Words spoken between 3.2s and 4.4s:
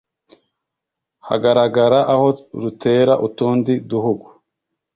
utundi duhugu.